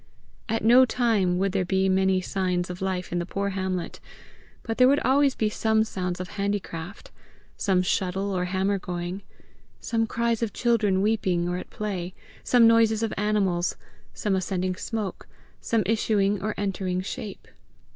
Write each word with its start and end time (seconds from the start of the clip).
At 0.49 0.63
no 0.65 0.83
time 0.83 1.37
would 1.37 1.51
there 1.51 1.63
be 1.63 1.87
many 1.87 2.21
signs 2.21 2.71
of 2.71 2.81
life 2.81 3.11
in 3.11 3.19
the 3.19 3.25
poor 3.27 3.49
hamlet, 3.49 3.99
but 4.63 4.79
there 4.79 4.87
would 4.87 4.99
always 5.01 5.35
be 5.35 5.47
some 5.47 5.83
sounds 5.83 6.19
of 6.19 6.29
handicraft, 6.41 7.11
some 7.55 7.83
shuttle 7.83 8.31
or 8.35 8.45
hammer 8.45 8.79
going, 8.79 9.21
some 9.79 10.07
cries 10.07 10.41
of 10.41 10.53
children 10.53 11.03
weeping 11.03 11.47
or 11.47 11.57
at 11.59 11.69
play, 11.69 12.15
some 12.43 12.65
noises 12.65 13.03
of 13.03 13.13
animals, 13.15 13.75
some 14.11 14.33
ascending 14.35 14.75
smoke, 14.75 15.27
some 15.59 15.83
issuing 15.85 16.41
or 16.41 16.55
entering 16.57 17.01
shape! 17.01 17.47